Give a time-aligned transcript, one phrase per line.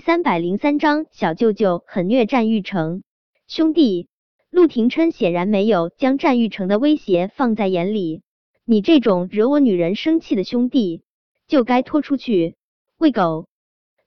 [0.00, 3.02] 三百零三章，小舅舅狠虐战玉成
[3.46, 4.08] 兄弟。
[4.50, 8.22] 陆廷琛显然没有将战玉成的威胁放在眼里。
[8.64, 11.02] 你这种惹我女人生气的兄弟，
[11.46, 12.56] 就该拖出去
[12.98, 13.46] 喂狗。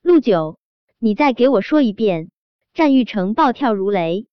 [0.02, 0.58] 陆九，
[1.00, 2.30] 你再给我说一遍！
[2.74, 4.28] 战玉成暴跳如雷。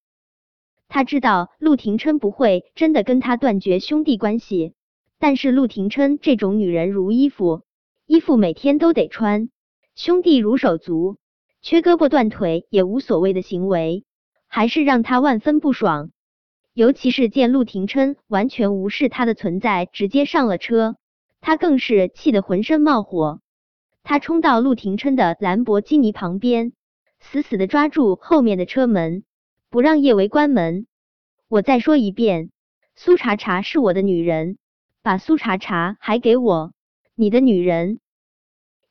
[0.88, 4.74] 他知道陆廷琛不会真的跟他断绝兄弟关系，
[5.18, 7.62] 但是陆廷琛这种女人如衣服，
[8.06, 9.50] 衣服每天都得穿，
[9.94, 11.16] 兄弟如手足。
[11.60, 14.04] 缺胳膊断腿也无所谓的行为，
[14.46, 16.10] 还是让他万分不爽。
[16.72, 20.96] 尤其是见陆廷琛完全无视他的存在，直接上了车，
[21.40, 23.40] 他更是气得浑身冒火。
[24.04, 26.72] 他冲到陆廷琛的兰博基尼旁边，
[27.18, 29.24] 死死的抓住后面的车门，
[29.68, 30.86] 不让叶维关门。
[31.48, 32.50] 我再说一遍，
[32.94, 34.56] 苏茶茶是我的女人，
[35.02, 36.72] 把苏茶茶还给我，
[37.16, 37.98] 你的女人。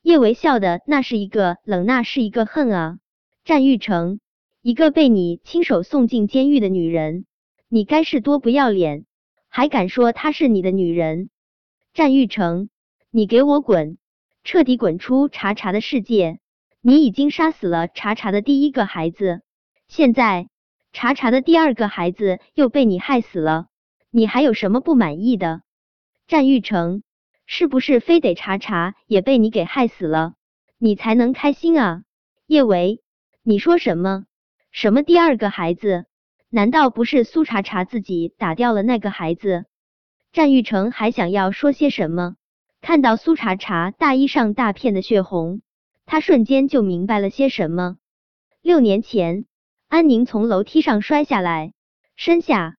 [0.08, 2.98] 叶维笑的那是一个冷，那是一个恨啊！
[3.44, 4.22] 战玉成，
[4.62, 7.26] 一个被你亲手送进监狱的女人，
[7.68, 9.04] 你该是多不要脸，
[9.50, 11.30] 还敢说她是你的女人？
[11.94, 12.70] 战玉成，
[13.12, 13.98] 你给我滚，
[14.46, 16.40] 彻底滚出茶茶的世界！
[16.80, 19.42] 你已经杀死了茶茶的第一个孩子，
[19.90, 20.48] 现在
[20.94, 23.68] 茶茶的第二个孩子又被你害死了，
[24.09, 25.64] 你还有什么不满意的？
[26.28, 27.03] 战玉成。
[27.50, 30.36] 是不是非得查查也被你给害死了，
[30.78, 32.03] 你才能开心啊？
[32.45, 33.02] 叶维，
[33.42, 34.26] 你说什么？
[34.70, 36.06] 什么第二个孩子？
[36.50, 39.66] 难道不是苏茶茶自己打掉了那个孩子？
[40.34, 42.36] 战玉成还想要说些什么，
[42.81, 45.62] 看到苏茶茶大衣上大片的血红，
[46.06, 47.95] 他瞬间就明白了些什么。
[48.62, 49.45] 六年前，
[49.88, 51.72] 安宁从楼梯上摔下来，
[52.18, 52.75] 身下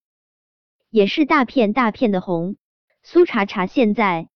[0.91, 2.57] 也是大片大片的红。
[3.03, 4.29] 苏茶茶现在。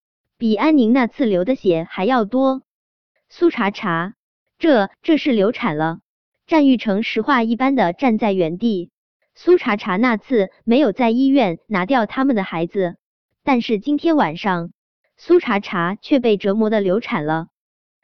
[0.43, 2.63] 比安宁那次流的血还要多。
[3.29, 4.15] 苏茶茶，
[4.59, 6.01] 这这是流产了。
[6.49, 8.91] 战玉成石化一般的站在原地。
[9.37, 12.97] 苏茶茶那次没有在医院拿掉他们的孩子，
[13.45, 14.73] 但是今天晚上
[15.17, 17.47] 苏茶茶却被折磨的流产了。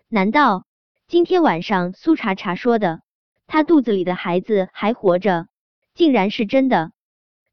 [0.08, 0.64] 难道
[1.08, 3.00] 今天晚上苏茶茶说的，
[3.48, 5.48] 她肚子里的孩子还活着，
[5.92, 6.92] 竟然是真的？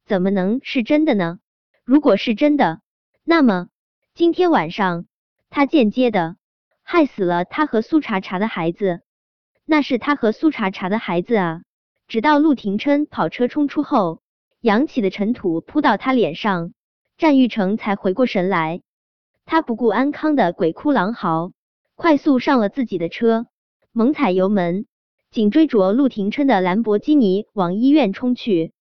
[0.06, 1.40] 怎么能是真的呢？
[1.84, 2.82] 如果是真的，
[3.24, 3.70] 那么。
[4.16, 5.08] 今天晚上，
[5.50, 6.38] 他间接的
[6.84, 9.02] 害死了他和苏茶茶的孩子，
[9.66, 11.64] 那是他和苏茶茶的孩子啊！
[12.08, 14.22] 直到陆廷琛跑车冲出后，
[14.62, 16.72] 扬起的尘土扑到他脸上，
[17.18, 18.84] 战玉成才回过神来。
[19.44, 21.52] 他不顾安康的鬼哭狼嚎，
[21.96, 23.48] 快速上了自己的车，
[23.92, 24.86] 猛踩油门，
[25.30, 28.72] 紧追着陆廷琛的兰博基尼往医院冲去。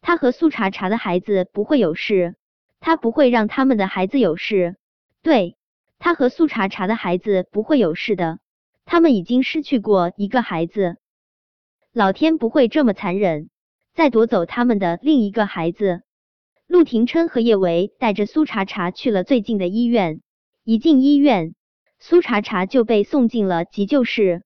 [0.00, 2.34] 他和苏茶茶的孩子不会有事。
[2.82, 4.76] 他不会让他们的孩子有事，
[5.22, 5.56] 对
[6.00, 8.40] 他和苏茶茶的孩子不会有事的。
[8.84, 10.96] 他们已经失去过一个孩子，
[11.92, 13.48] 老天不会这么残忍，
[13.94, 16.02] 再夺走他们的另一个孩子。
[16.66, 20.20] 陆廷琛和叶维带着苏茶茶去了最近的医院，
[20.64, 21.54] 一进医院，
[22.00, 24.42] 苏茶茶就被送进了急救室。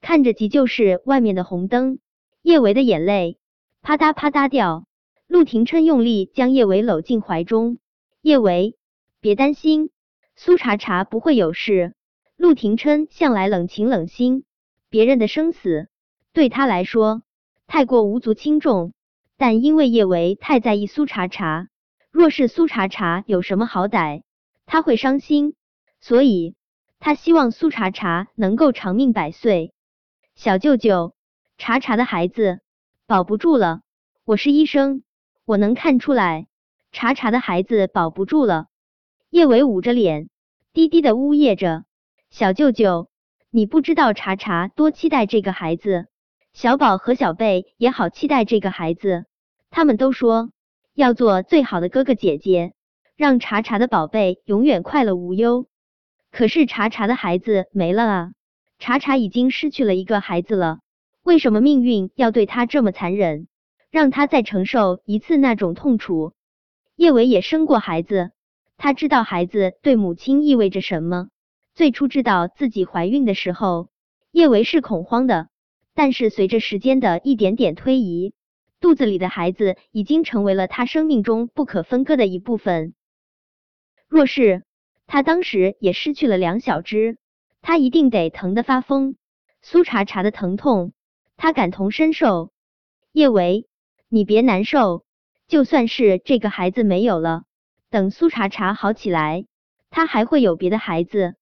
[0.00, 1.98] 看着急救室外面的红灯，
[2.40, 3.36] 叶维的眼泪
[3.82, 4.86] 啪嗒啪嗒掉。
[5.28, 7.78] 陆廷琛用力将叶维搂进怀中，
[8.22, 8.76] 叶维，
[9.20, 9.90] 别担心，
[10.36, 11.94] 苏茶茶不会有事。
[12.36, 14.44] 陆廷琛向来冷情冷心，
[14.88, 15.88] 别人的生死
[16.32, 17.22] 对他来说
[17.66, 18.92] 太过无足轻重，
[19.36, 21.68] 但因为叶维太在意苏茶茶，
[22.10, 24.22] 若是苏茶茶有什么好歹，
[24.64, 25.54] 他会伤心，
[26.00, 26.54] 所以
[27.00, 29.72] 他希望苏茶茶能够长命百岁。
[30.34, 31.14] 小舅舅，
[31.58, 32.60] 茶茶的孩子
[33.06, 33.80] 保不住了，
[34.24, 35.02] 我是医生。
[35.46, 36.48] 我能看出来，
[36.90, 38.66] 茶茶的孩子保不住了。
[39.30, 40.28] 叶伟捂着脸，
[40.72, 41.84] 低低的呜咽着
[42.30, 43.08] ：“小舅舅，
[43.50, 46.08] 你不知道茶茶多期待这个孩子，
[46.52, 49.26] 小宝和小贝也好期待这个孩子。
[49.70, 50.50] 他们都说
[50.94, 52.72] 要做最好的哥哥姐姐，
[53.14, 55.68] 让茶茶的宝贝永远快乐无忧。
[56.32, 58.32] 可是茶茶的孩子没了啊！
[58.80, 60.80] 茶茶已经失去了一个孩子了，
[61.22, 63.46] 为什么命运要对他这么残忍？”
[63.96, 66.34] 让他再承受一次那种痛楚。
[66.96, 68.30] 叶维也生过孩子，
[68.76, 71.28] 他知道孩子对母亲意味着什么。
[71.72, 73.88] 最初知道自己怀孕的时候，
[74.32, 75.48] 叶维是恐慌的。
[75.94, 78.34] 但是随着时间的一点点推移，
[78.80, 82.92] 肚子里的孩子已经成为了他生命中不可分割的一部分。
[84.08, 84.62] 若是
[85.06, 87.16] 他当时也失去了两小只，
[87.62, 89.16] 他一定得疼得发疯。
[89.62, 90.92] 苏茶茶的疼痛，
[91.38, 92.52] 他感同身受。
[93.12, 93.66] 叶维。
[94.08, 95.04] 你别难受，
[95.48, 97.42] 就算是这个孩子没有了，
[97.90, 99.46] 等苏茶茶好起来，
[99.90, 101.34] 他还会有别的孩子。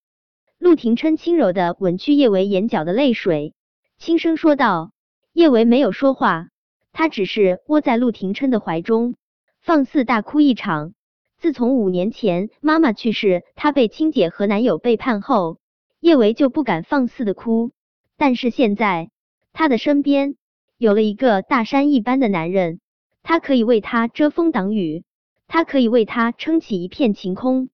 [0.58, 3.55] 陆廷琛轻柔的吻去叶维眼角的泪水，
[3.99, 4.93] 轻声说道。
[5.32, 6.49] 叶维没有说话，
[6.93, 9.17] 他只是窝在陆廷琛的怀中，
[9.60, 10.94] 放肆大哭一场。
[11.38, 15.58] 自从五年前妈妈去世，他被亲姐和男友背叛后，
[15.99, 17.72] 叶维就不敢放肆的哭。
[18.17, 19.10] 但是现在，
[19.52, 20.37] 他的身边
[20.76, 22.81] 有了一个大山一般的男人，
[23.23, 25.05] 他可以为他遮风挡雨，
[25.47, 27.69] 他可以为他撑起一片晴空。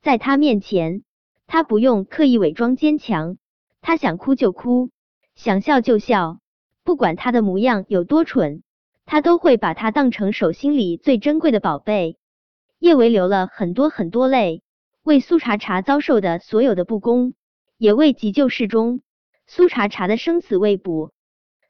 [0.00, 1.02] 在他面前，
[1.46, 3.36] 他不用刻意伪装坚强，
[3.82, 4.90] 他想哭就哭，
[5.34, 6.38] 想笑就笑。
[6.82, 8.62] 不管他的模样有多蠢，
[9.04, 12.16] 他都会把他当成手心里最珍贵的宝贝。
[12.78, 14.62] 叶维流了很多很多泪，
[15.02, 17.34] 为苏茶茶遭受的所有的不公，
[17.76, 19.02] 也为急救室中
[19.46, 21.12] 苏茶茶的生死未卜。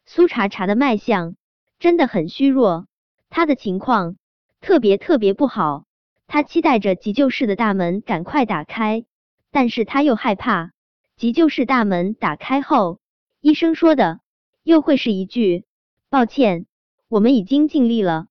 [0.07, 1.37] 苏茶茶的脉象
[1.79, 2.87] 真的很虚弱，
[3.29, 4.17] 他的情况
[4.61, 5.85] 特别特别不好。
[6.27, 9.05] 他期待着急救室的大门赶快打开，
[9.51, 10.73] 但是他又害怕
[11.17, 13.01] 急救室大门打开后，
[13.41, 14.21] 医生说的。
[14.63, 15.65] 又会是一句
[16.11, 16.67] 抱歉，
[17.09, 18.27] 我们已经尽力了。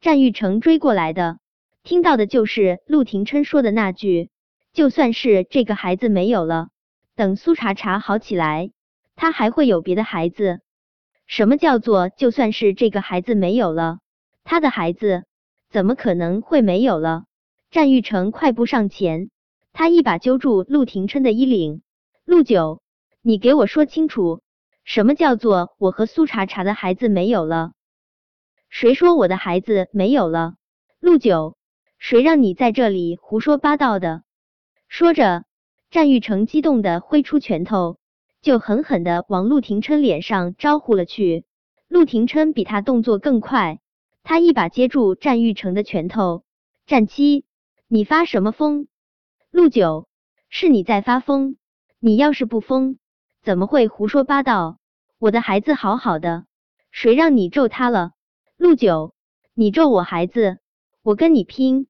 [0.00, 1.38] 战玉成追过来的，
[1.84, 4.30] 听到的就是陆廷琛说的那句：
[4.72, 6.68] 就算是这个孩子没有了，
[7.14, 8.70] 等苏茶茶好起来，
[9.14, 10.62] 他还会有别的孩子。
[11.28, 13.98] 什么叫做就算是这个孩子没有了，
[14.44, 15.24] 他的孩子
[15.68, 17.24] 怎么可能会没有了？
[17.70, 19.30] 战玉成快步上前，
[19.74, 21.82] 他一把揪住陆廷琛的衣领：
[22.24, 22.80] 陆九，
[23.20, 24.40] 你给我说清楚。
[24.84, 27.72] 什么叫做我和苏茶茶的孩子没有了？
[28.70, 30.54] 谁说我的孩子没有了？
[30.98, 31.58] 陆九，
[31.98, 34.22] 谁让你在这里胡说八道的？
[34.88, 35.44] 说着，
[35.90, 37.98] 战玉成激动的挥出拳头，
[38.40, 41.44] 就狠狠的往陆廷琛脸上招呼了去。
[41.88, 43.80] 陆廷琛比他动作更快，
[44.22, 46.44] 他一把接住战玉成的拳头。
[46.86, 47.44] 战七，
[47.88, 48.86] 你发什么疯？
[49.50, 50.06] 陆九，
[50.50, 51.56] 是你在发疯，
[51.98, 52.98] 你要是不疯。
[53.42, 54.78] 怎么会胡说八道？
[55.18, 56.44] 我的孩子好好的，
[56.90, 58.12] 谁让你咒他了？
[58.58, 59.14] 陆九，
[59.54, 60.58] 你咒我孩子，
[61.02, 61.86] 我跟你拼！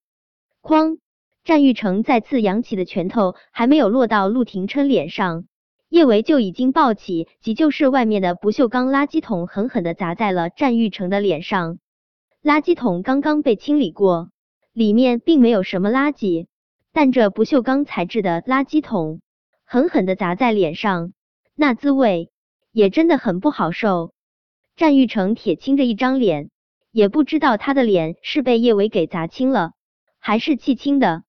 [0.62, 0.98] 哐！
[1.42, 5.47] 战玉成再次扬起的拳头还没有落到陆廷琛脸上，
[5.88, 11.79] 叶维就已经抱起急救室外面的不锈钢垃圾桶，狠狠的砸在了战玉成的脸上。
[12.43, 14.31] 垃圾桶刚刚被清理过，
[14.73, 16.46] 里面并没有什么垃圾，
[16.93, 19.20] 但这不锈钢材质的垃圾桶
[19.64, 21.12] 狠狠的砸在脸上。
[21.55, 22.31] 那滋味
[22.70, 24.12] 也真的很不好受。
[24.76, 26.50] 战玉成铁青着一张脸，
[26.93, 29.73] 也不知道他的脸是被叶维给砸青了，
[30.19, 31.25] 还是气青的。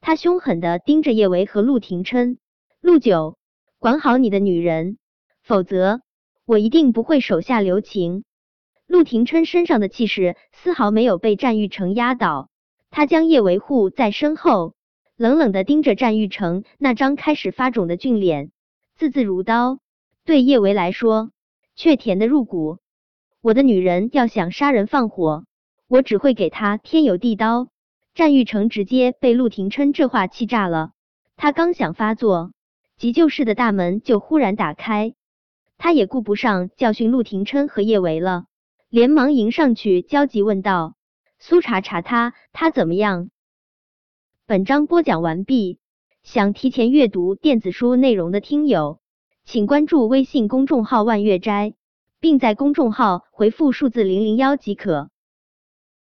[0.00, 2.38] 他凶狠的盯着叶维和陆廷琛，
[2.80, 3.36] 陆九，
[3.80, 4.98] 管好你的女人，
[5.42, 6.02] 否则
[6.44, 8.24] 我一定不会手下留情。
[8.86, 12.50] 陆廷琛身上的气势丝毫没有被战玉成压倒，
[12.90, 14.74] 他将叶维护在身后，
[15.16, 18.50] 冷冷的盯着战玉成那张开始发肿的俊脸。
[18.98, 19.78] 字字如刀，
[20.26, 21.30] 对叶维来说
[21.74, 22.80] 却甜的入骨。
[23.40, 25.46] 我的女人要想杀人放火，
[25.88, 27.68] 我只会给她添油地刀。
[28.12, 30.90] 战玉成直接被陆廷琛这话气炸了，
[31.38, 32.52] 他刚想发作，
[33.00, 35.14] 急救室的大门就忽然打开，
[35.78, 38.44] 他也顾不上教训陆廷琛和叶维了，
[38.90, 40.96] 连忙迎上去焦急问道
[41.40, 43.30] ：“苏茶茶他他怎么样？”
[44.46, 45.78] 本章播讲完毕。
[46.22, 49.00] 想提前阅读电子书内容的听友，
[49.46, 51.72] 请关注微信公众号“万月斋”，
[52.20, 55.08] 并在公众号回复数字零零幺即可。